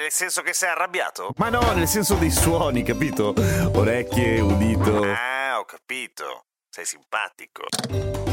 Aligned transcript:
Nel 0.00 0.10
senso 0.10 0.40
che 0.40 0.54
sei 0.54 0.70
arrabbiato? 0.70 1.34
Ma 1.36 1.50
no, 1.50 1.60
nel 1.74 1.86
senso 1.86 2.14
dei 2.14 2.30
suoni, 2.30 2.82
capito? 2.82 3.34
Orecchie, 3.74 4.40
udito. 4.40 5.02
Ah, 5.02 5.58
ho 5.58 5.66
capito. 5.66 6.46
Sei 6.70 6.86
simpatico. 6.86 7.64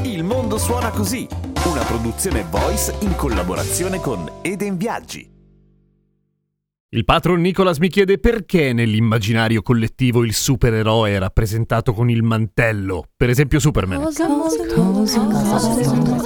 Il 0.04 0.23
mondo 0.23 0.58
suona 0.58 0.92
così, 0.92 1.28
una 1.66 1.84
produzione 1.84 2.45
voice 2.50 2.95
in 3.02 3.18
collaborazione 3.18 4.00
con 4.00 4.40
Eden 4.44 4.78
Viaggi. 4.78 5.30
Il 6.92 7.04
patron 7.04 7.42
Nicholas 7.42 7.80
mi 7.80 7.90
chiede 7.90 8.18
perché 8.18 8.72
nell'immaginario 8.72 9.62
collettivo 9.62 10.23
il 10.23 10.34
supereroe 10.34 11.16
è 11.16 11.20
rappresentato 11.20 11.92
con 11.92 12.09
il 12.09 12.23
mantello, 12.23 13.09
per 13.14 13.30
esempio 13.30 13.59
Superman. 13.59 14.04
Cosa, 14.04 14.26
cosa, 14.26 14.66
cosa, 14.68 15.20
cosa, 15.20 15.20
cosa, 15.20 16.18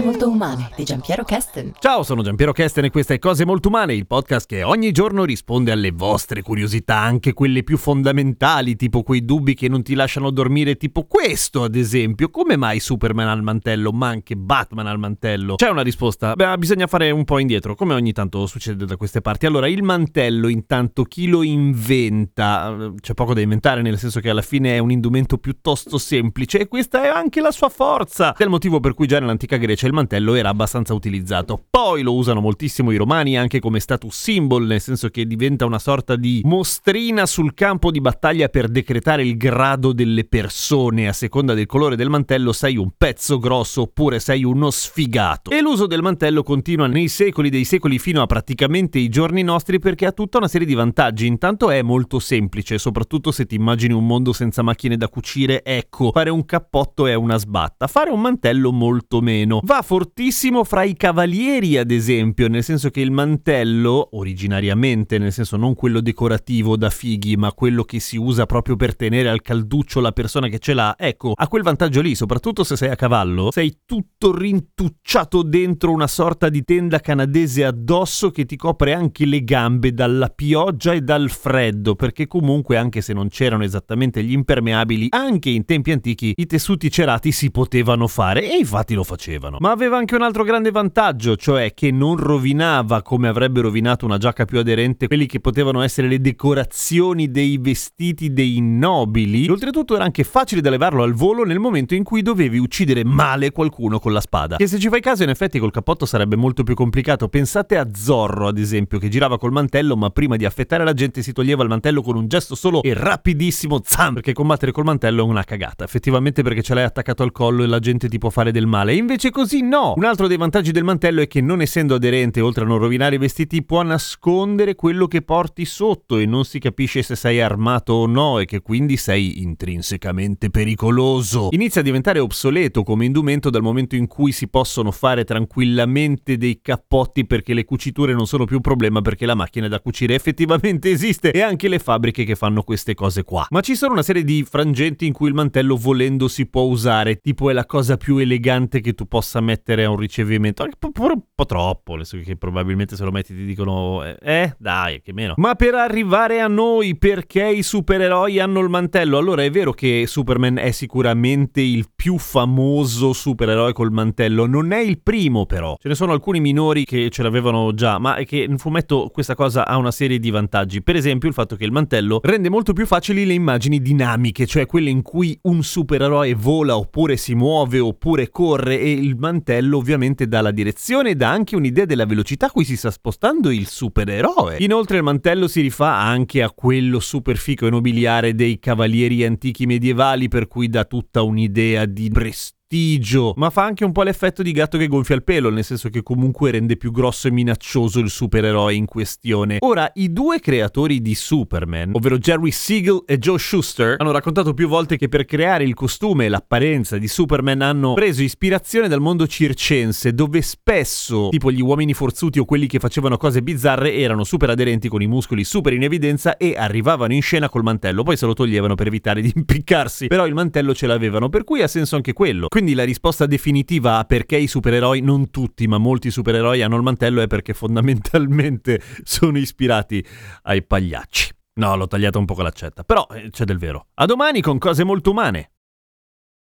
Cose 0.00 0.12
molto 0.12 0.30
umane 0.30 0.70
di 0.76 0.84
Giampiero 0.84 1.24
Kesten. 1.24 1.72
Ciao, 1.78 2.02
sono 2.02 2.22
Giampiero 2.22 2.52
Kesten 2.52 2.84
e 2.84 2.90
questa 2.90 3.12
è 3.12 3.18
Cose 3.18 3.44
molto 3.44 3.68
umane, 3.68 3.92
il 3.94 4.06
podcast 4.06 4.46
che 4.46 4.62
ogni 4.62 4.92
giorno 4.92 5.24
risponde 5.24 5.72
alle 5.72 5.90
vostre 5.90 6.40
curiosità, 6.40 6.96
anche 6.96 7.34
quelle 7.34 7.62
più 7.62 7.76
fondamentali, 7.76 8.76
tipo 8.76 9.02
quei 9.02 9.26
dubbi 9.26 9.52
che 9.52 9.68
non 9.68 9.82
ti 9.82 9.94
lasciano 9.94 10.30
dormire, 10.30 10.76
tipo 10.76 11.04
questo 11.04 11.64
ad 11.64 11.74
esempio. 11.74 12.30
Come 12.30 12.56
mai 12.56 12.80
Superman 12.80 13.28
al 13.28 13.42
mantello, 13.42 13.92
ma 13.92 14.08
anche 14.08 14.36
Batman 14.36 14.86
al 14.86 14.98
mantello? 14.98 15.56
C'è 15.56 15.68
una 15.68 15.82
risposta? 15.82 16.32
Beh, 16.32 16.56
bisogna 16.56 16.86
fare 16.86 17.10
un 17.10 17.24
po' 17.24 17.38
indietro, 17.38 17.74
come 17.74 17.92
ogni 17.92 18.12
tanto 18.12 18.46
succede 18.46 18.86
da 18.86 18.96
queste 18.96 19.20
parti. 19.20 19.44
Allora, 19.44 19.68
il 19.68 19.82
mantello 19.82 20.48
intanto 20.48 21.02
chi 21.02 21.26
lo 21.26 21.42
inventa? 21.42 22.92
C'è 22.98 23.12
poco 23.12 23.34
da 23.34 23.42
inventare, 23.42 23.82
nel 23.82 23.98
senso 23.98 24.20
che 24.20 24.30
alla 24.30 24.40
fine 24.40 24.76
è 24.76 24.78
un 24.78 24.92
indumento 24.92 25.36
piuttosto 25.36 25.98
semplice 25.98 26.60
e 26.60 26.68
questa 26.68 27.02
è 27.02 27.08
anche 27.08 27.42
la 27.42 27.50
sua 27.50 27.68
forza. 27.68 28.34
È 28.34 28.42
il 28.42 28.48
motivo 28.48 28.80
per 28.80 28.94
cui 28.94 29.06
già 29.06 29.20
nell'antica 29.20 29.58
Grecia 29.58 29.88
il 29.90 29.96
mantello 29.96 30.34
era 30.34 30.48
abbastanza 30.48 30.94
utilizzato. 30.94 31.62
Poi 31.68 32.02
lo 32.02 32.14
usano 32.14 32.40
moltissimo 32.40 32.90
i 32.92 32.96
romani 32.96 33.36
anche 33.36 33.60
come 33.60 33.80
status 33.80 34.14
symbol, 34.16 34.64
nel 34.64 34.80
senso 34.80 35.08
che 35.08 35.26
diventa 35.26 35.66
una 35.66 35.78
sorta 35.78 36.16
di 36.16 36.40
mostrina 36.44 37.26
sul 37.26 37.54
campo 37.54 37.90
di 37.90 38.00
battaglia 38.00 38.48
per 38.48 38.68
decretare 38.68 39.24
il 39.24 39.36
grado 39.36 39.92
delle 39.92 40.24
persone. 40.24 41.08
A 41.08 41.12
seconda 41.12 41.54
del 41.54 41.66
colore 41.66 41.96
del 41.96 42.08
mantello 42.08 42.52
sei 42.52 42.76
un 42.76 42.90
pezzo 42.96 43.38
grosso 43.38 43.82
oppure 43.82 44.20
sei 44.20 44.44
uno 44.44 44.70
sfigato. 44.70 45.50
E 45.50 45.60
l'uso 45.60 45.86
del 45.86 46.02
mantello 46.02 46.42
continua 46.42 46.86
nei 46.86 47.08
secoli 47.08 47.50
dei 47.50 47.64
secoli 47.64 47.98
fino 47.98 48.22
a 48.22 48.26
praticamente 48.26 48.98
i 48.98 49.08
giorni 49.08 49.42
nostri 49.42 49.78
perché 49.78 50.06
ha 50.06 50.12
tutta 50.12 50.38
una 50.38 50.48
serie 50.48 50.66
di 50.66 50.74
vantaggi. 50.74 51.26
Intanto 51.26 51.70
è 51.70 51.82
molto 51.82 52.18
semplice, 52.18 52.78
soprattutto 52.78 53.32
se 53.32 53.46
ti 53.46 53.56
immagini 53.56 53.92
un 53.92 54.06
mondo 54.06 54.32
senza 54.32 54.62
macchine 54.62 54.96
da 54.96 55.08
cucire, 55.08 55.62
ecco, 55.64 56.10
fare 56.12 56.30
un 56.30 56.44
cappotto 56.44 57.06
è 57.06 57.14
una 57.14 57.38
sbatta, 57.38 57.86
fare 57.86 58.10
un 58.10 58.20
mantello 58.20 58.72
molto 58.72 59.20
meno. 59.20 59.60
Va 59.70 59.82
fortissimo 59.82 60.64
fra 60.64 60.82
i 60.82 60.96
cavalieri, 60.96 61.76
ad 61.78 61.92
esempio, 61.92 62.48
nel 62.48 62.64
senso 62.64 62.90
che 62.90 63.00
il 63.00 63.12
mantello, 63.12 64.08
originariamente, 64.16 65.16
nel 65.16 65.32
senso 65.32 65.56
non 65.56 65.76
quello 65.76 66.00
decorativo 66.00 66.76
da 66.76 66.90
fighi, 66.90 67.36
ma 67.36 67.52
quello 67.52 67.84
che 67.84 68.00
si 68.00 68.16
usa 68.16 68.46
proprio 68.46 68.74
per 68.74 68.96
tenere 68.96 69.28
al 69.28 69.42
calduccio 69.42 70.00
la 70.00 70.10
persona 70.10 70.48
che 70.48 70.58
ce 70.58 70.74
l'ha, 70.74 70.96
ecco, 70.98 71.34
ha 71.36 71.46
quel 71.46 71.62
vantaggio 71.62 72.00
lì, 72.00 72.16
soprattutto 72.16 72.64
se 72.64 72.74
sei 72.74 72.88
a 72.88 72.96
cavallo, 72.96 73.52
sei 73.52 73.82
tutto 73.86 74.36
rintucciato 74.36 75.42
dentro 75.42 75.92
una 75.92 76.08
sorta 76.08 76.48
di 76.48 76.64
tenda 76.64 76.98
canadese 76.98 77.64
addosso 77.64 78.32
che 78.32 78.46
ti 78.46 78.56
copre 78.56 78.92
anche 78.92 79.24
le 79.24 79.44
gambe 79.44 79.94
dalla 79.94 80.30
pioggia 80.30 80.94
e 80.94 81.00
dal 81.02 81.30
freddo, 81.30 81.94
perché 81.94 82.26
comunque 82.26 82.76
anche 82.76 83.02
se 83.02 83.12
non 83.12 83.28
c'erano 83.28 83.62
esattamente 83.62 84.24
gli 84.24 84.32
impermeabili, 84.32 85.06
anche 85.10 85.50
in 85.50 85.64
tempi 85.64 85.92
antichi 85.92 86.32
i 86.34 86.46
tessuti 86.46 86.90
cerati 86.90 87.30
si 87.30 87.52
potevano 87.52 88.08
fare 88.08 88.50
e 88.50 88.56
infatti 88.56 88.94
lo 88.94 89.04
facevano. 89.04 89.58
Ma 89.60 89.72
aveva 89.72 89.98
anche 89.98 90.14
un 90.14 90.22
altro 90.22 90.42
grande 90.42 90.70
vantaggio, 90.70 91.36
cioè 91.36 91.74
che 91.74 91.90
non 91.90 92.16
rovinava 92.16 93.02
come 93.02 93.28
avrebbe 93.28 93.60
rovinato 93.60 94.06
una 94.06 94.16
giacca 94.16 94.46
più 94.46 94.58
aderente 94.58 95.06
quelli 95.06 95.26
che 95.26 95.38
potevano 95.38 95.82
essere 95.82 96.08
le 96.08 96.18
decorazioni 96.18 97.30
dei 97.30 97.58
vestiti 97.58 98.32
dei 98.32 98.58
nobili. 98.62 99.44
E 99.44 99.50
oltretutto 99.50 99.96
era 99.96 100.04
anche 100.04 100.24
facile 100.24 100.62
da 100.62 100.70
levarlo 100.70 101.02
al 101.02 101.12
volo 101.12 101.44
nel 101.44 101.58
momento 101.58 101.94
in 101.94 102.04
cui 102.04 102.22
dovevi 102.22 102.56
uccidere 102.56 103.04
male 103.04 103.50
qualcuno 103.50 103.98
con 103.98 104.14
la 104.14 104.22
spada. 104.22 104.56
Che 104.56 104.66
se 104.66 104.78
ci 104.78 104.88
fai 104.88 105.02
caso 105.02 105.24
in 105.24 105.28
effetti 105.28 105.58
col 105.58 105.72
cappotto 105.72 106.06
sarebbe 106.06 106.36
molto 106.36 106.62
più 106.62 106.74
complicato. 106.74 107.28
Pensate 107.28 107.76
a 107.76 107.86
Zorro, 107.92 108.48
ad 108.48 108.56
esempio, 108.56 108.98
che 108.98 109.10
girava 109.10 109.36
col 109.36 109.52
mantello, 109.52 109.94
ma 109.94 110.08
prima 110.08 110.36
di 110.36 110.46
affettare 110.46 110.84
la 110.84 110.94
gente 110.94 111.20
si 111.20 111.34
toglieva 111.34 111.62
il 111.64 111.68
mantello 111.68 112.00
con 112.00 112.16
un 112.16 112.28
gesto 112.28 112.54
solo 112.54 112.82
e 112.82 112.94
rapidissimo, 112.94 113.82
zam, 113.84 114.14
perché 114.14 114.32
combattere 114.32 114.72
col 114.72 114.84
mantello 114.84 115.20
è 115.20 115.28
una 115.28 115.44
cagata. 115.44 115.84
Effettivamente 115.84 116.42
perché 116.42 116.62
ce 116.62 116.72
l'hai 116.72 116.84
attaccato 116.84 117.22
al 117.22 117.30
collo 117.30 117.62
e 117.62 117.66
la 117.66 117.78
gente 117.78 118.08
ti 118.08 118.16
può 118.16 118.30
fare 118.30 118.52
del 118.52 118.66
male. 118.66 118.94
Invece 118.94 119.30
così 119.30 119.48
no! 119.58 119.94
Un 119.96 120.04
altro 120.04 120.28
dei 120.28 120.36
vantaggi 120.36 120.70
del 120.70 120.84
mantello 120.84 121.20
è 121.20 121.26
che 121.26 121.40
non 121.40 121.60
essendo 121.60 121.96
aderente, 121.96 122.40
oltre 122.40 122.64
a 122.64 122.66
non 122.68 122.78
rovinare 122.78 123.16
i 123.16 123.18
vestiti, 123.18 123.64
può 123.64 123.82
nascondere 123.82 124.76
quello 124.76 125.08
che 125.08 125.22
porti 125.22 125.64
sotto 125.64 126.16
e 126.16 126.26
non 126.26 126.44
si 126.44 126.60
capisce 126.60 127.02
se 127.02 127.16
sei 127.16 127.40
armato 127.40 127.92
o 127.94 128.06
no 128.06 128.38
e 128.38 128.44
che 128.44 128.60
quindi 128.60 128.96
sei 128.96 129.42
intrinsecamente 129.42 130.50
pericoloso. 130.50 131.48
Inizia 131.50 131.80
a 131.80 131.84
diventare 131.84 132.20
obsoleto 132.20 132.84
come 132.84 133.04
indumento 133.04 133.50
dal 133.50 133.62
momento 133.62 133.96
in 133.96 134.06
cui 134.06 134.30
si 134.30 134.48
possono 134.48 134.92
fare 134.92 135.24
tranquillamente 135.24 136.36
dei 136.36 136.60
cappotti 136.62 137.26
perché 137.26 137.52
le 137.52 137.64
cuciture 137.64 138.12
non 138.12 138.26
sono 138.26 138.44
più 138.44 138.56
un 138.56 138.62
problema 138.62 139.00
perché 139.00 139.26
la 139.26 139.34
macchina 139.34 139.66
da 139.66 139.80
cucire 139.80 140.14
effettivamente 140.14 140.88
esiste 140.90 141.32
e 141.32 141.40
anche 141.40 141.68
le 141.68 141.78
fabbriche 141.80 142.24
che 142.24 142.36
fanno 142.36 142.62
queste 142.62 142.94
cose 142.94 143.24
qua. 143.24 143.46
Ma 143.50 143.60
ci 143.60 143.74
sono 143.74 143.92
una 143.92 144.02
serie 144.02 144.22
di 144.22 144.44
frangenti 144.48 145.06
in 145.06 145.12
cui 145.12 145.28
il 145.28 145.34
mantello 145.34 145.76
volendo 145.76 146.28
si 146.28 146.46
può 146.46 146.62
usare, 146.62 147.16
tipo 147.16 147.50
è 147.50 147.52
la 147.52 147.66
cosa 147.66 147.96
più 147.96 148.18
elegante 148.18 148.80
che 148.80 148.92
tu 148.94 149.06
possa 149.06 149.39
mettere 149.40 149.84
a 149.84 149.90
un 149.90 149.96
ricevimento, 149.96 150.62
anche 150.62 150.76
un 150.80 150.92
po', 151.34 151.46
troppo, 151.46 151.98
che 152.24 152.36
probabilmente 152.36 152.96
se 152.96 153.04
lo 153.04 153.10
metti 153.10 153.34
ti 153.34 153.44
dicono 153.44 154.04
eh, 154.04 154.16
eh 154.20 154.54
dai, 154.58 155.00
che 155.00 155.12
meno. 155.12 155.34
Ma 155.36 155.54
per 155.54 155.74
arrivare 155.74 156.40
a 156.40 156.48
noi 156.48 156.96
perché 156.96 157.46
i 157.48 157.62
supereroi 157.62 158.38
hanno 158.38 158.60
il 158.60 158.68
mantello? 158.68 159.18
Allora 159.18 159.42
è 159.42 159.50
vero 159.50 159.72
che 159.72 160.04
Superman 160.06 160.58
è 160.58 160.70
sicuramente 160.70 161.60
il 161.60 161.86
più 161.94 162.18
famoso 162.18 163.12
supereroe 163.12 163.72
col 163.72 163.90
mantello, 163.90 164.46
non 164.46 164.72
è 164.72 164.80
il 164.80 165.00
primo 165.00 165.46
però. 165.46 165.76
Ce 165.80 165.88
ne 165.88 165.94
sono 165.94 166.12
alcuni 166.12 166.40
minori 166.40 166.84
che 166.84 167.08
ce 167.10 167.22
l'avevano 167.22 167.72
già, 167.74 167.98
ma 167.98 168.16
è 168.16 168.24
che 168.24 168.38
in 168.38 168.58
fumetto 168.58 169.10
questa 169.12 169.34
cosa 169.34 169.66
ha 169.66 169.76
una 169.76 169.90
serie 169.90 170.18
di 170.18 170.30
vantaggi. 170.30 170.82
Per 170.82 170.96
esempio 170.96 171.28
il 171.28 171.34
fatto 171.34 171.56
che 171.56 171.64
il 171.64 171.72
mantello 171.72 172.20
rende 172.22 172.48
molto 172.50 172.72
più 172.72 172.86
facili 172.86 173.24
le 173.24 173.34
immagini 173.34 173.80
dinamiche, 173.80 174.46
cioè 174.46 174.66
quelle 174.66 174.90
in 174.90 175.02
cui 175.02 175.38
un 175.42 175.62
supereroe 175.62 176.34
vola 176.34 176.76
oppure 176.76 177.16
si 177.16 177.34
muove 177.34 177.78
oppure 177.78 178.28
corre 178.30 178.78
e 178.78 178.90
il 178.90 179.16
mantello 179.16 179.29
ovviamente 179.76 180.26
dà 180.26 180.40
la 180.40 180.50
direzione 180.50 181.10
e 181.10 181.14
dà 181.14 181.30
anche 181.30 181.56
un'idea 181.56 181.84
della 181.84 182.06
velocità 182.06 182.46
a 182.46 182.50
cui 182.50 182.64
si 182.64 182.76
sta 182.76 182.90
spostando 182.90 183.50
il 183.50 183.66
supereroe. 183.66 184.56
Inoltre 184.60 184.98
il 184.98 185.02
mantello 185.02 185.48
si 185.48 185.60
rifà 185.60 185.96
anche 185.96 186.42
a 186.42 186.50
quello 186.50 187.00
super 187.00 187.36
fico 187.36 187.66
e 187.66 187.70
nobiliare 187.70 188.34
dei 188.34 188.58
cavalieri 188.58 189.24
antichi 189.24 189.66
medievali 189.66 190.28
per 190.28 190.48
cui 190.48 190.68
dà 190.68 190.84
tutta 190.84 191.22
un'idea 191.22 191.86
di 191.86 192.08
prestigio 192.10 192.58
prestigio, 192.70 193.32
ma 193.36 193.50
fa 193.50 193.64
anche 193.64 193.84
un 193.84 193.90
po' 193.90 194.04
l'effetto 194.04 194.42
di 194.42 194.52
gatto 194.52 194.78
che 194.78 194.86
gonfia 194.86 195.16
il 195.16 195.24
pelo, 195.24 195.50
nel 195.50 195.64
senso 195.64 195.88
che 195.88 196.04
comunque 196.04 196.52
rende 196.52 196.76
più 196.76 196.92
grosso 196.92 197.26
e 197.26 197.32
minaccioso 197.32 197.98
il 197.98 198.10
supereroe 198.10 198.74
in 198.74 198.86
questione. 198.86 199.56
Ora, 199.60 199.90
i 199.94 200.12
due 200.12 200.38
creatori 200.38 201.02
di 201.02 201.16
Superman, 201.16 201.90
ovvero 201.94 202.16
Jerry 202.18 202.52
Siegel 202.52 203.02
e 203.06 203.18
Joe 203.18 203.38
Schuster, 203.38 203.96
hanno 203.98 204.12
raccontato 204.12 204.54
più 204.54 204.68
volte 204.68 204.96
che 204.96 205.08
per 205.08 205.24
creare 205.24 205.64
il 205.64 205.74
costume 205.74 206.26
e 206.26 206.28
l'apparenza 206.28 206.96
di 206.96 207.08
Superman 207.08 207.60
hanno 207.60 207.94
preso 207.94 208.22
ispirazione 208.22 208.86
dal 208.86 209.00
mondo 209.00 209.26
circense, 209.26 210.14
dove 210.14 210.40
spesso, 210.40 211.28
tipo 211.30 211.50
gli 211.50 211.60
uomini 211.60 211.92
forzuti 211.92 212.38
o 212.38 212.44
quelli 212.44 212.68
che 212.68 212.78
facevano 212.78 213.16
cose 213.16 213.42
bizzarre, 213.42 213.94
erano 213.94 214.22
super 214.22 214.50
aderenti 214.50 214.88
con 214.88 215.02
i 215.02 215.08
muscoli 215.08 215.42
super 215.42 215.72
in 215.72 215.82
evidenza 215.82 216.36
e 216.36 216.54
arrivavano 216.56 217.14
in 217.14 217.22
scena 217.22 217.48
col 217.48 217.64
mantello, 217.64 218.04
poi 218.04 218.16
se 218.16 218.26
lo 218.26 218.34
toglievano 218.34 218.76
per 218.76 218.86
evitare 218.86 219.20
di 219.20 219.32
impiccarsi, 219.34 220.06
però 220.06 220.24
il 220.24 220.34
mantello 220.34 220.72
ce 220.72 220.86
l'avevano, 220.86 221.28
per 221.28 221.42
cui 221.42 221.62
ha 221.62 221.68
senso 221.68 221.96
anche 221.96 222.12
quello. 222.12 222.46
Quindi 222.48 222.59
la 222.74 222.84
risposta 222.84 223.26
definitiva 223.26 223.98
a 223.98 224.04
perché 224.04 224.36
i 224.36 224.46
supereroi, 224.46 225.00
non 225.00 225.30
tutti, 225.30 225.66
ma 225.66 225.78
molti 225.78 226.10
supereroi 226.10 226.62
hanno 226.62 226.76
il 226.76 226.82
mantello 226.82 227.20
è 227.20 227.26
perché 227.26 227.54
fondamentalmente 227.54 228.80
sono 229.02 229.38
ispirati 229.38 230.04
ai 230.42 230.62
pagliacci. 230.62 231.32
No, 231.54 231.76
l'ho 231.76 231.86
tagliata 231.86 232.18
un 232.18 232.24
po' 232.24 232.34
con 232.34 232.44
l'accetta, 232.44 232.84
però 232.84 233.06
eh, 233.12 233.30
c'è 233.30 233.44
del 233.44 233.58
vero. 233.58 233.88
A 233.94 234.06
domani 234.06 234.40
con 234.40 234.58
cose 234.58 234.84
molto 234.84 235.10
umane. 235.10 235.52